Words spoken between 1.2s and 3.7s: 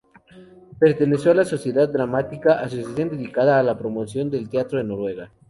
a la "Sociedad Dramática", asociación dedicada a